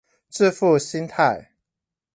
[0.31, 1.49] 致富心態